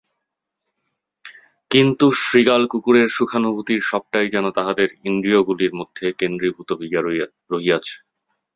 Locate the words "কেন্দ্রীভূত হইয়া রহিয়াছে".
6.19-7.95